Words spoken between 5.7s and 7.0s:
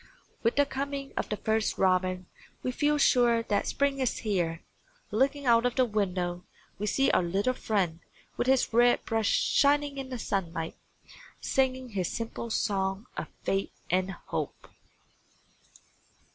the window, we